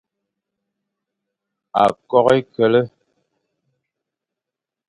Akok 1.83 2.25
h 2.31 2.33
e 2.35 2.37
kele, 2.53 2.81